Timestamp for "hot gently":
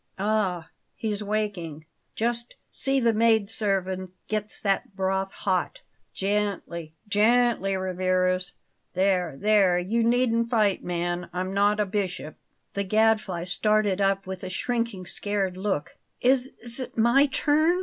5.31-6.95